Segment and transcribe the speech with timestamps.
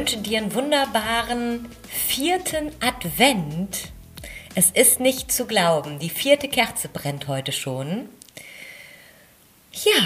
[0.00, 3.90] Wünsche dir einen wunderbaren vierten Advent.
[4.54, 8.08] Es ist nicht zu glauben, die vierte Kerze brennt heute schon.
[9.74, 10.02] Ja,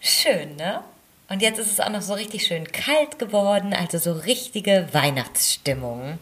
[0.00, 0.80] schön, ne?
[1.28, 6.18] Und jetzt ist es auch noch so richtig schön kalt geworden, also so richtige Weihnachtsstimmung.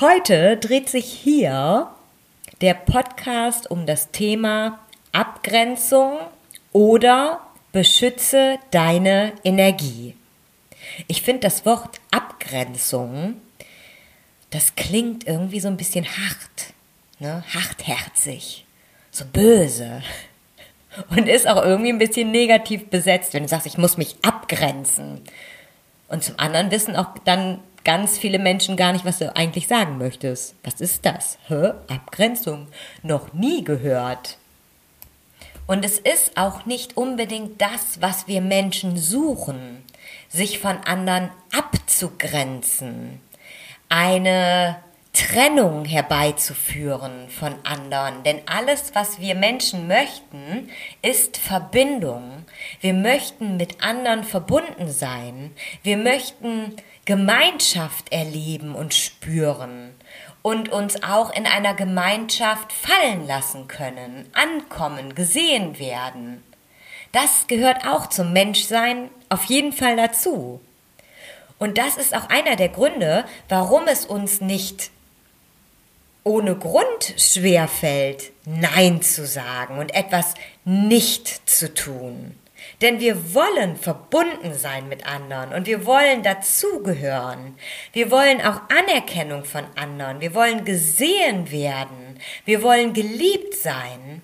[0.00, 1.88] Heute dreht sich hier
[2.60, 4.80] der Podcast um das Thema
[5.12, 6.18] Abgrenzung
[6.72, 7.40] oder
[7.72, 10.17] beschütze deine Energie.
[11.06, 13.40] Ich finde das Wort Abgrenzung,
[14.50, 16.72] das klingt irgendwie so ein bisschen hart,
[17.18, 17.44] ne?
[17.54, 18.64] hartherzig,
[19.10, 20.02] so böse
[21.10, 25.22] und ist auch irgendwie ein bisschen negativ besetzt, wenn du sagst, ich muss mich abgrenzen.
[26.08, 29.98] Und zum anderen wissen auch dann ganz viele Menschen gar nicht, was du eigentlich sagen
[29.98, 30.54] möchtest.
[30.64, 31.38] Was ist das?
[31.48, 31.72] Hä?
[31.88, 32.68] Abgrenzung.
[33.02, 34.38] Noch nie gehört.
[35.66, 39.84] Und es ist auch nicht unbedingt das, was wir Menschen suchen
[40.28, 43.20] sich von anderen abzugrenzen,
[43.88, 44.82] eine
[45.18, 48.22] Trennung herbeizuführen von anderen.
[48.22, 50.70] Denn alles, was wir Menschen möchten,
[51.02, 52.44] ist Verbindung.
[52.80, 55.52] Wir möchten mit anderen verbunden sein.
[55.82, 59.94] Wir möchten Gemeinschaft erleben und spüren
[60.42, 66.44] und uns auch in einer Gemeinschaft fallen lassen können, ankommen, gesehen werden.
[67.12, 70.60] Das gehört auch zum Menschsein auf jeden Fall dazu.
[71.58, 74.90] Und das ist auch einer der Gründe, warum es uns nicht
[76.22, 82.36] ohne Grund schwer fällt, Nein zu sagen und etwas nicht zu tun.
[82.82, 87.56] Denn wir wollen verbunden sein mit anderen und wir wollen dazugehören.
[87.92, 90.20] Wir wollen auch Anerkennung von anderen.
[90.20, 92.20] Wir wollen gesehen werden.
[92.44, 94.22] Wir wollen geliebt sein.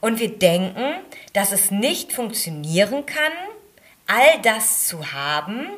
[0.00, 0.94] Und wir denken,
[1.32, 3.32] dass es nicht funktionieren kann,
[4.06, 5.68] all das zu haben,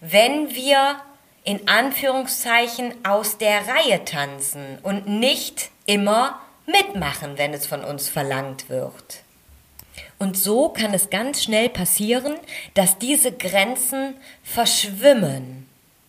[0.00, 0.96] wenn wir
[1.44, 8.68] in Anführungszeichen aus der Reihe tanzen und nicht immer mitmachen, wenn es von uns verlangt
[8.68, 9.22] wird.
[10.18, 12.34] Und so kann es ganz schnell passieren,
[12.74, 15.67] dass diese Grenzen verschwimmen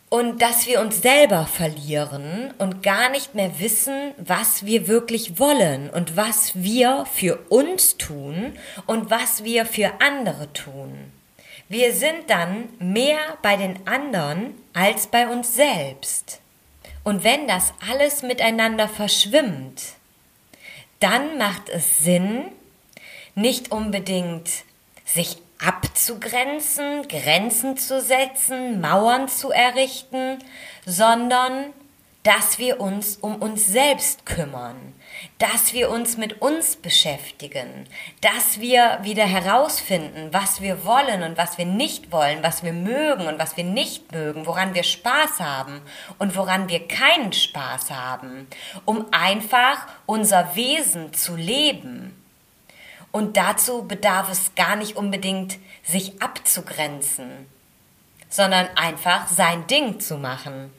[0.09, 5.89] und dass wir uns selber verlieren und gar nicht mehr wissen, was wir wirklich wollen
[5.89, 8.53] und was wir für uns tun
[8.87, 11.11] und was wir für andere tun.
[11.67, 16.41] Wir sind dann mehr bei den anderen als bei uns selbst.
[17.03, 19.83] Und wenn das alles miteinander verschwimmt,
[20.99, 22.45] dann macht es Sinn,
[23.35, 24.49] nicht unbedingt
[25.05, 30.39] sich abzugrenzen, Grenzen zu setzen, Mauern zu errichten,
[30.85, 31.73] sondern
[32.23, 34.93] dass wir uns um uns selbst kümmern,
[35.37, 37.85] dass wir uns mit uns beschäftigen,
[38.19, 43.27] dass wir wieder herausfinden, was wir wollen und was wir nicht wollen, was wir mögen
[43.27, 45.81] und was wir nicht mögen, woran wir Spaß haben
[46.17, 48.47] und woran wir keinen Spaß haben,
[48.83, 52.15] um einfach unser Wesen zu leben
[53.11, 57.47] und dazu bedarf es gar nicht unbedingt, sich abzugrenzen,
[58.29, 60.71] sondern einfach sein Ding zu machen.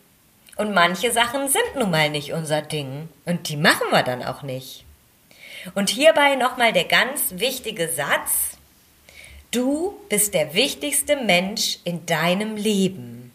[0.56, 4.42] Und manche Sachen sind nun mal nicht unser Ding und die machen wir dann auch
[4.42, 4.84] nicht.
[5.74, 8.56] Und hierbei nochmal der ganz wichtige Satz,
[9.50, 13.32] du bist der wichtigste Mensch in deinem Leben.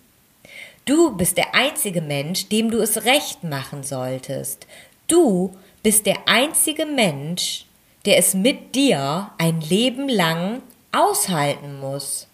[0.86, 4.68] Du bist der einzige Mensch, dem du es recht machen solltest.
[5.08, 7.66] Du bist der einzige Mensch,
[8.06, 10.62] der es mit dir ein Leben lang
[10.92, 12.28] aushalten muss.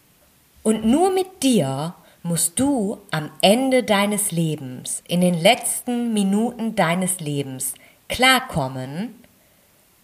[0.64, 7.20] Und nur mit dir musst du am Ende deines Lebens, in den letzten Minuten deines
[7.20, 7.74] Lebens,
[8.10, 9.16] klarkommen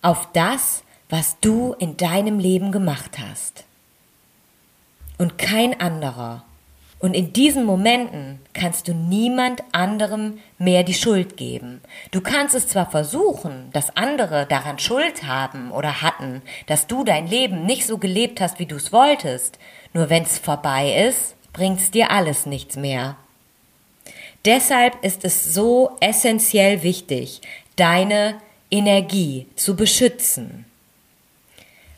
[0.01, 3.65] auf das, was du in deinem Leben gemacht hast.
[5.17, 6.43] Und kein anderer.
[6.99, 11.81] Und in diesen Momenten kannst du niemand anderem mehr die Schuld geben.
[12.09, 17.27] Du kannst es zwar versuchen, dass andere daran Schuld haben oder hatten, dass du dein
[17.27, 19.59] Leben nicht so gelebt hast, wie du es wolltest,
[19.93, 23.15] nur wenn es vorbei ist, bringt's dir alles nichts mehr.
[24.45, 27.41] Deshalb ist es so essentiell wichtig,
[27.75, 28.35] deine
[28.71, 30.65] Energie zu beschützen.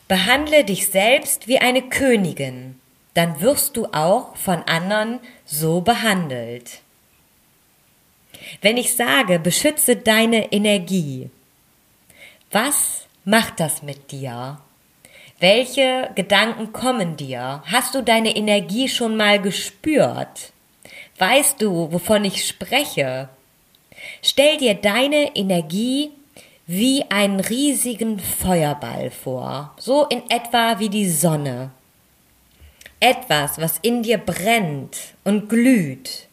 [0.08, 2.79] Behandle dich selbst wie eine Königin
[3.20, 6.78] dann wirst du auch von anderen so behandelt.
[8.62, 11.28] Wenn ich sage, beschütze deine Energie,
[12.50, 14.58] was macht das mit dir?
[15.38, 17.62] Welche Gedanken kommen dir?
[17.66, 20.54] Hast du deine Energie schon mal gespürt?
[21.18, 23.28] Weißt du, wovon ich spreche?
[24.22, 26.10] Stell dir deine Energie
[26.66, 31.70] wie einen riesigen Feuerball vor, so in etwa wie die Sonne.
[33.00, 36.28] Etwas, was in dir brennt und glüht.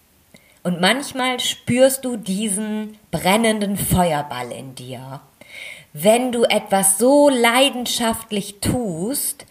[0.63, 5.21] Und manchmal spürst du diesen brennenden Feuerball in dir.
[5.93, 9.45] Wenn du etwas so leidenschaftlich tust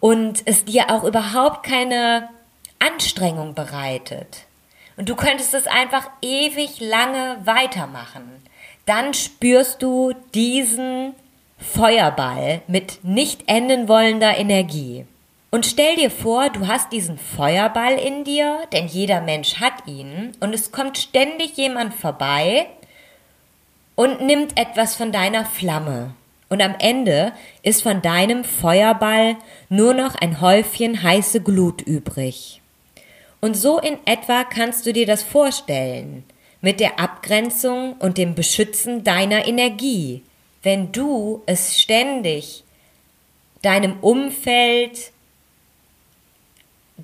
[0.00, 2.30] und es dir auch überhaupt keine
[2.78, 4.44] Anstrengung bereitet.
[4.96, 8.42] Und du könntest es einfach ewig lange weitermachen.
[8.86, 11.14] Dann spürst du diesen
[11.58, 15.06] Feuerball mit nicht enden wollender Energie.
[15.54, 20.32] Und stell dir vor, du hast diesen Feuerball in dir, denn jeder Mensch hat ihn,
[20.40, 22.68] und es kommt ständig jemand vorbei
[23.94, 26.14] und nimmt etwas von deiner Flamme.
[26.48, 27.32] Und am Ende
[27.62, 29.36] ist von deinem Feuerball
[29.68, 32.62] nur noch ein Häufchen heiße Glut übrig.
[33.42, 36.24] Und so in etwa kannst du dir das vorstellen,
[36.62, 40.22] mit der Abgrenzung und dem Beschützen deiner Energie,
[40.62, 42.64] wenn du es ständig
[43.60, 45.11] deinem Umfeld,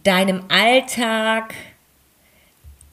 [0.03, 1.55] deinem Alltag,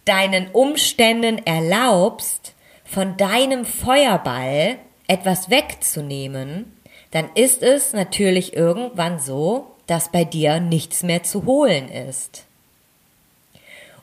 [0.06, 2.54] deinen Umständen erlaubst,
[2.86, 6.72] von deinem Feuerball etwas wegzunehmen,
[7.12, 12.46] dann ist es natürlich irgendwann so, dass bei dir nichts mehr zu holen ist.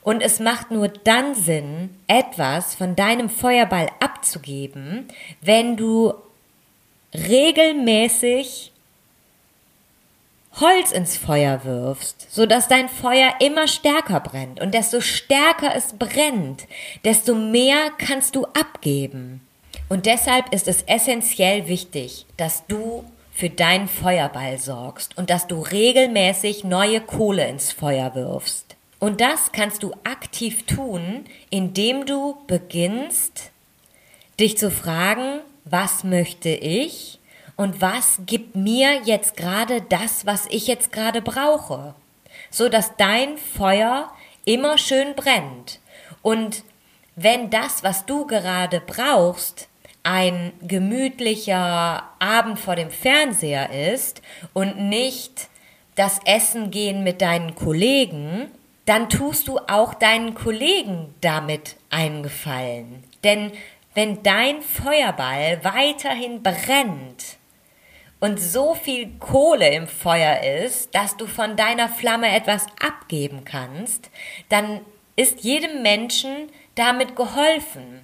[0.01, 5.07] Und es macht nur dann Sinn, etwas von deinem Feuerball abzugeben,
[5.41, 6.13] wenn du
[7.13, 8.72] regelmäßig
[10.59, 14.61] Holz ins Feuer wirfst, so dass dein Feuer immer stärker brennt.
[14.61, 16.67] Und desto stärker es brennt,
[17.03, 19.41] desto mehr kannst du abgeben.
[19.89, 25.59] Und deshalb ist es essentiell wichtig, dass du für deinen Feuerball sorgst und dass du
[25.59, 28.75] regelmäßig neue Kohle ins Feuer wirfst.
[28.99, 33.51] Und das kannst du aktiv tun, indem du beginnst,
[34.39, 37.19] dich zu fragen, was möchte ich
[37.55, 41.95] und was gibt mir jetzt gerade das, was ich jetzt gerade brauche,
[42.49, 44.11] so dass dein Feuer
[44.45, 45.79] immer schön brennt.
[46.21, 46.63] Und
[47.15, 49.67] wenn das, was du gerade brauchst,
[50.03, 54.21] ein gemütlicher Abend vor dem Fernseher ist
[54.51, 55.47] und nicht
[55.95, 58.51] das Essen gehen mit deinen Kollegen,
[58.85, 63.03] dann tust du auch deinen Kollegen damit einen Gefallen.
[63.23, 63.51] Denn
[63.93, 67.37] wenn dein Feuerball weiterhin brennt,
[68.23, 74.09] und so viel Kohle im Feuer ist, dass du von deiner Flamme etwas abgeben kannst,
[74.47, 74.79] dann
[75.17, 77.99] ist jedem Menschen damit geholfen.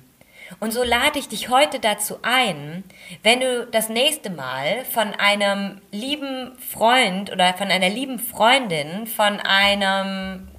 [0.60, 2.84] Und so lade ich dich heute dazu ein,
[3.24, 9.40] wenn du das nächste Mal von einem lieben Freund oder von einer lieben Freundin, von
[9.40, 10.50] einem,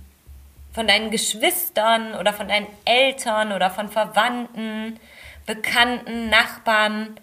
[0.73, 4.99] von deinen Geschwistern oder von deinen Eltern oder von Verwandten,
[5.45, 7.20] Bekannten, Nachbarn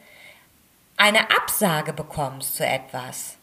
[0.97, 3.37] eine Absage bekommst zu etwas,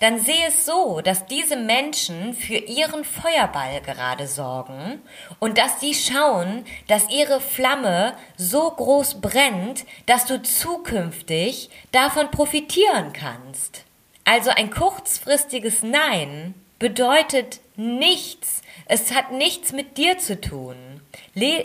[0.00, 5.00] dann sehe es so, dass diese Menschen für ihren Feuerball gerade sorgen
[5.38, 13.14] und dass sie schauen, dass ihre Flamme so groß brennt, dass du zukünftig davon profitieren
[13.14, 13.84] kannst.
[14.24, 20.95] Also ein kurzfristiges Nein bedeutet nichts, es hat nichts mit dir zu tun.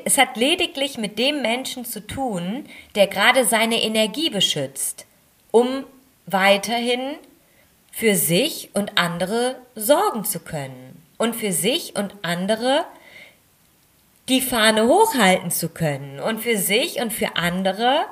[0.05, 2.65] Es hat lediglich mit dem Menschen zu tun,
[2.96, 5.05] der gerade seine Energie beschützt,
[5.51, 5.86] um
[6.25, 7.15] weiterhin
[7.91, 12.86] für sich und andere sorgen zu können und für sich und andere
[14.29, 18.05] die Fahne hochhalten zu können und für sich und für andere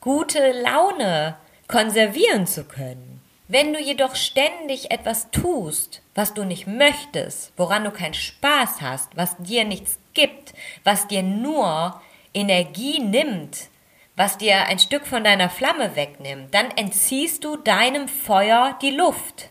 [0.00, 1.36] gute Laune
[1.68, 3.20] konservieren zu können.
[3.48, 9.16] Wenn du jedoch ständig etwas tust, was du nicht möchtest, woran du keinen Spaß hast,
[9.16, 12.00] was dir nichts gibt, was dir nur
[12.34, 13.68] Energie nimmt,
[14.16, 19.50] was dir ein Stück von deiner Flamme wegnimmt, dann entziehst du deinem Feuer die Luft.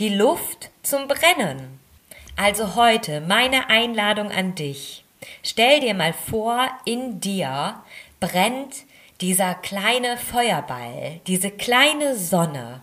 [0.00, 1.78] Die Luft zum Brennen.
[2.36, 5.04] Also heute meine Einladung an dich.
[5.44, 7.80] Stell dir mal vor, in dir
[8.18, 8.82] brennt
[9.20, 12.82] dieser kleine Feuerball, diese kleine Sonne.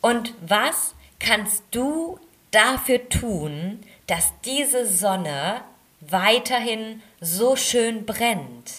[0.00, 2.18] Und was kannst du
[2.50, 5.62] dafür tun, dass diese Sonne
[6.00, 8.72] weiterhin so schön brennt?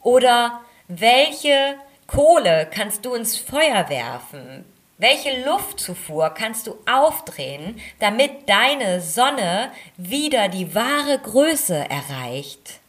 [0.00, 4.64] Oder welche Kohle kannst du ins Feuer werfen?
[4.98, 12.80] Welche Luftzufuhr kannst du aufdrehen, damit deine Sonne wieder die wahre Größe erreicht,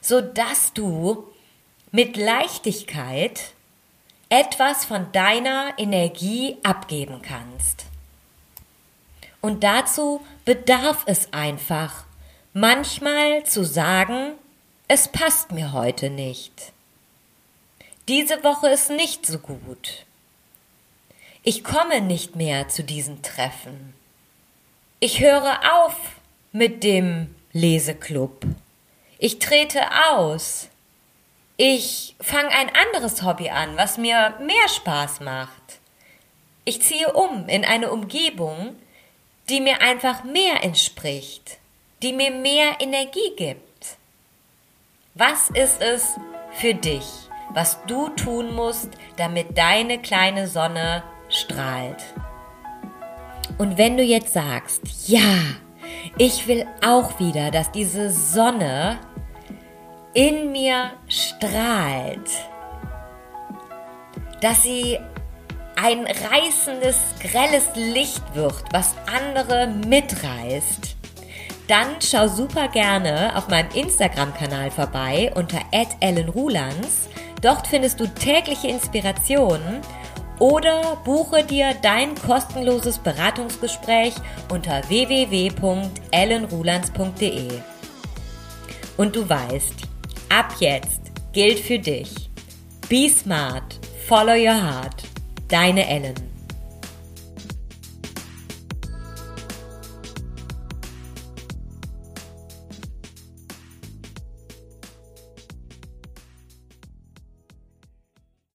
[0.00, 1.24] sodass du
[1.90, 3.52] mit Leichtigkeit
[4.28, 7.86] etwas von deiner Energie abgeben kannst.
[9.40, 12.04] Und dazu bedarf es einfach,
[12.52, 14.32] manchmal zu sagen,
[14.88, 16.72] es passt mir heute nicht.
[18.08, 20.06] Diese Woche ist nicht so gut.
[21.42, 23.94] Ich komme nicht mehr zu diesen Treffen.
[24.98, 25.94] Ich höre auf
[26.52, 28.44] mit dem Leseklub.
[29.18, 29.80] Ich trete
[30.10, 30.68] aus.
[31.60, 35.80] Ich fange ein anderes Hobby an, was mir mehr Spaß macht.
[36.64, 38.76] Ich ziehe um in eine Umgebung,
[39.48, 41.58] die mir einfach mehr entspricht,
[42.00, 43.96] die mir mehr Energie gibt.
[45.14, 46.14] Was ist es
[46.52, 47.06] für dich,
[47.50, 52.14] was du tun musst, damit deine kleine Sonne strahlt?
[53.58, 55.40] Und wenn du jetzt sagst, ja,
[56.18, 59.00] ich will auch wieder, dass diese Sonne
[60.18, 62.28] in mir strahlt,
[64.40, 64.98] dass sie
[65.76, 70.96] ein reißendes, grelles Licht wird, was andere mitreißt,
[71.68, 75.60] dann schau super gerne auf meinem Instagram-Kanal vorbei unter
[76.00, 77.08] @ellenrulands.
[77.40, 79.82] Dort findest du tägliche Inspirationen
[80.40, 84.14] oder buche dir dein kostenloses Beratungsgespräch
[84.50, 87.60] unter www.ellenrulands.de.
[88.96, 89.86] Und du weißt,
[90.30, 91.00] Ab jetzt
[91.32, 92.28] gilt für dich.
[92.88, 95.02] Be smart, follow your heart.
[95.48, 96.27] Deine Ellen.